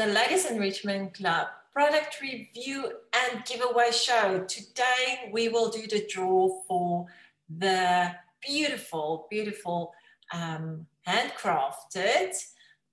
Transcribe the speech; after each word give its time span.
Enrichment 0.00 1.12
Club 1.12 1.48
product 1.74 2.20
review 2.22 2.90
and 3.14 3.44
giveaway 3.44 3.90
show. 3.90 4.44
Today 4.48 5.30
we 5.30 5.50
will 5.50 5.68
do 5.68 5.86
the 5.86 6.06
draw 6.08 6.62
for 6.66 7.06
the 7.48 8.10
beautiful, 8.40 9.26
beautiful 9.30 9.92
um, 10.32 10.86
handcrafted 11.06 12.34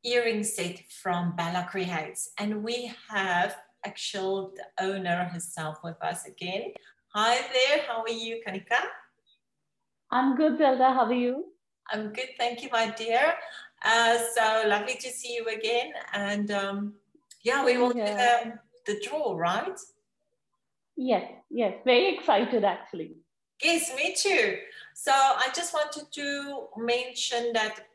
earring 0.03 0.43
set 0.43 0.81
from 1.01 1.33
Bella 1.35 1.65
Creates. 1.69 2.31
And 2.39 2.63
we 2.63 2.91
have 3.09 3.55
actual 3.85 4.53
the 4.55 4.83
owner 4.83 5.23
herself 5.23 5.77
with 5.83 6.01
us 6.03 6.25
again. 6.25 6.73
Hi 7.13 7.37
there, 7.53 7.85
how 7.87 8.01
are 8.01 8.09
you, 8.09 8.41
Kanika? 8.45 8.81
I'm 10.11 10.35
good, 10.35 10.57
Zelda. 10.57 10.91
How 10.91 11.05
are 11.05 11.13
you? 11.13 11.45
I'm 11.89 12.11
good, 12.11 12.29
thank 12.37 12.63
you, 12.63 12.69
my 12.71 12.91
dear. 12.91 13.33
Uh, 13.83 14.17
so 14.35 14.63
lovely 14.67 14.95
to 14.95 15.09
see 15.09 15.35
you 15.35 15.45
again. 15.47 15.93
And 16.13 16.51
um, 16.51 16.93
yeah, 17.43 17.63
we 17.63 17.77
will 17.77 17.95
yeah. 17.95 18.43
do 18.43 18.51
the, 18.85 18.93
the 18.93 19.07
draw, 19.07 19.35
right? 19.37 19.79
Yes, 20.95 21.31
yes. 21.49 21.75
Very 21.85 22.15
excited, 22.15 22.63
actually. 22.63 23.17
Yes, 23.63 23.91
me 23.95 24.15
too. 24.15 24.57
So 24.93 25.11
I 25.13 25.49
just 25.55 25.73
wanted 25.73 26.11
to 26.11 26.67
mention 26.77 27.53
that 27.53 27.85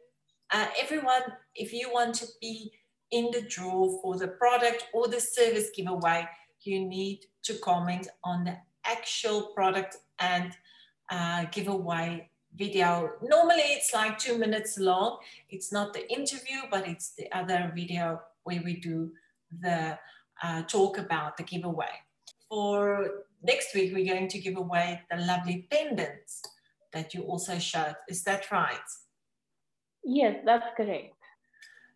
uh, 0.52 0.66
everyone, 0.80 1.22
if 1.54 1.72
you 1.72 1.90
want 1.92 2.14
to 2.16 2.26
be 2.40 2.72
in 3.10 3.30
the 3.32 3.42
draw 3.42 4.00
for 4.00 4.16
the 4.16 4.28
product 4.28 4.88
or 4.92 5.08
the 5.08 5.20
service 5.20 5.70
giveaway, 5.74 6.26
you 6.62 6.84
need 6.84 7.26
to 7.42 7.54
comment 7.54 8.08
on 8.24 8.44
the 8.44 8.56
actual 8.84 9.52
product 9.54 9.96
and 10.18 10.52
uh, 11.10 11.44
giveaway 11.50 12.28
video. 12.56 13.12
Normally 13.22 13.62
it's 13.76 13.92
like 13.92 14.18
two 14.18 14.38
minutes 14.38 14.78
long. 14.78 15.18
It's 15.50 15.72
not 15.72 15.92
the 15.92 16.10
interview, 16.12 16.62
but 16.70 16.86
it's 16.86 17.14
the 17.14 17.30
other 17.32 17.72
video 17.74 18.20
where 18.44 18.62
we 18.64 18.76
do 18.76 19.12
the 19.60 19.98
uh, 20.42 20.62
talk 20.62 20.98
about 20.98 21.36
the 21.36 21.44
giveaway. 21.44 21.92
For 22.48 23.24
next 23.42 23.74
week, 23.74 23.92
we're 23.94 24.12
going 24.12 24.28
to 24.28 24.38
give 24.38 24.56
away 24.56 25.00
the 25.10 25.18
lovely 25.18 25.66
pendants 25.70 26.42
that 26.92 27.14
you 27.14 27.22
also 27.22 27.58
showed. 27.58 27.96
Is 28.08 28.22
that 28.24 28.50
right? 28.50 28.88
Yes, 30.04 30.36
that's 30.44 30.66
correct. 30.76 31.14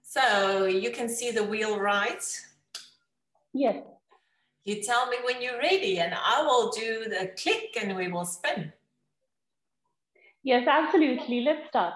So 0.03 0.65
you 0.65 0.91
can 0.93 1.09
see 1.09 1.33
the 1.33 1.45
wheel 1.45 1.79
right? 1.79 2.25
Yes. 3.53 3.83
You 4.65 4.83
tell 4.83 5.09
me 5.09 5.17
when 5.25 5.43
you're 5.43 5.59
ready 5.59 5.99
and 5.99 6.15
I 6.15 6.43
will 6.43 6.71
do 6.71 7.05
the 7.09 7.33
click 7.41 7.77
and 7.81 7.97
we 7.97 8.09
will 8.09 8.25
spin. 8.25 8.73
Yes, 10.47 10.69
absolutely. 10.69 11.41
Let's 11.41 11.69
start. 11.69 11.95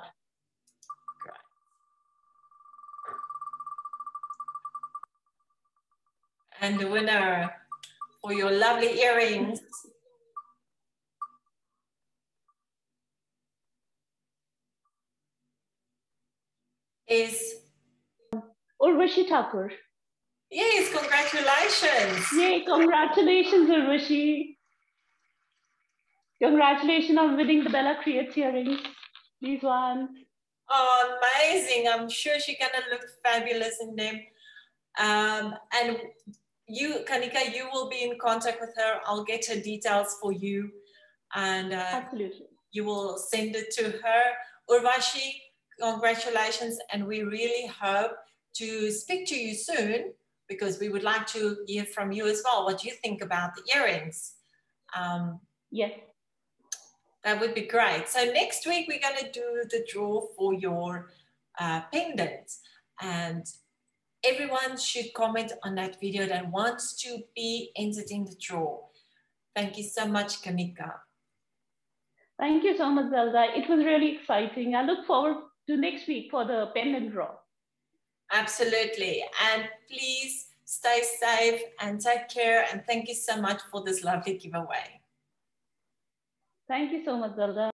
And 6.61 6.81
the 6.81 6.89
winner 6.89 7.55
for 8.21 8.33
your 8.33 8.51
lovely 8.51 9.01
earrings 9.03 9.61
is 17.07 17.55
Urvashi 18.83 19.29
Thakur. 19.29 19.71
Yes, 20.51 20.91
congratulations. 20.93 22.27
Yay, 22.33 22.65
congratulations, 22.65 23.71
Urvashi. 23.71 24.57
Congratulations 26.43 27.19
on 27.19 27.37
winning 27.37 27.65
the 27.65 27.71
Bella 27.71 27.99
Creates 28.03 28.37
earrings. 28.37 28.81
These 29.43 29.63
ones. 29.63 30.09
Oh, 30.71 31.19
amazing. 31.19 31.87
I'm 31.89 32.09
sure 32.09 32.39
she's 32.39 32.57
going 32.59 32.73
to 32.73 32.91
look 32.91 33.05
fabulous 33.25 33.77
in 33.83 33.97
them. 33.97 34.21
Um, 34.99 35.55
and 35.75 35.99
you, 36.67 37.01
Kanika, 37.09 37.55
you 37.55 37.69
will 37.73 37.91
be 37.91 38.03
in 38.03 38.19
contact 38.19 38.61
with 38.61 38.71
her. 38.77 39.01
I'll 39.05 39.25
get 39.25 39.45
her 39.47 39.61
details 39.61 40.17
for 40.21 40.33
you. 40.33 40.71
And 41.35 41.73
uh, 41.73 41.87
Absolutely. 41.93 42.47
you 42.73 42.85
will 42.85 43.19
send 43.19 43.55
it 43.55 43.71
to 43.73 43.85
her. 43.85 44.23
Urvashi, 44.71 45.33
congratulations. 45.81 46.79
And 46.93 47.07
we 47.07 47.23
really 47.23 47.67
hope 47.67 48.13
to 48.55 48.91
speak 48.91 49.27
to 49.29 49.37
you 49.37 49.55
soon 49.55 50.13
because 50.49 50.81
we 50.81 50.89
would 50.89 51.03
like 51.03 51.27
to 51.29 51.59
hear 51.67 51.85
from 51.85 52.13
you 52.13 52.27
as 52.27 52.43
well 52.45 52.65
what 52.65 52.85
you 52.85 52.93
think 53.03 53.21
about 53.21 53.51
the 53.55 53.77
earrings. 53.77 54.35
Um, 54.97 55.41
yes. 55.71 55.93
That 57.25 57.41
would 57.41 57.55
be 57.55 57.67
great. 57.67 58.09
So 58.09 58.25
next 58.25 58.67
week 58.67 58.87
we're 58.89 59.01
going 59.01 59.25
to 59.25 59.31
do 59.31 59.65
the 59.69 59.85
draw 59.91 60.27
for 60.37 60.55
your 60.55 61.11
uh, 61.59 61.83
pendant 61.93 62.51
and 63.03 63.47
everyone 64.25 64.79
should 64.79 65.13
comment 65.15 65.53
on 65.65 65.75
that 65.75 66.01
video 66.01 66.27
that 66.27 66.51
wants 66.51 66.95
to 67.03 67.19
be 67.35 67.73
entered 67.77 68.11
in 68.11 68.25
the 68.25 68.37
draw. 68.41 68.81
Thank 69.55 69.77
you 69.79 69.85
so 69.85 70.07
much, 70.07 70.43
Kanika. 70.43 70.93
Thank 72.39 72.65
you 72.65 72.77
so 72.77 72.91
much, 72.91 73.11
Zelda. 73.11 73.49
It 73.55 73.69
was 73.69 73.85
really 73.85 74.17
exciting. 74.17 74.75
I 74.75 74.83
look 74.83 75.07
forward 75.07 75.37
to 75.67 75.77
next 75.77 76.09
week 76.09 76.31
for 76.31 76.47
the 76.47 76.71
pendant 76.75 77.13
draw. 77.13 77.33
Absolutely. 78.33 79.23
And 79.53 79.69
please 79.91 80.47
stay 80.65 81.03
safe 81.21 81.61
and 81.81 82.01
take 82.01 82.29
care. 82.29 82.67
And 82.71 82.83
thank 82.87 83.09
you 83.09 83.15
so 83.15 83.41
much 83.41 83.61
for 83.71 83.83
this 83.85 84.05
lovely 84.05 84.39
giveaway. 84.39 85.00
Thank 86.71 86.93
you 86.93 87.05
so 87.05 87.19
much, 87.19 87.37
Zelda. 87.37 87.71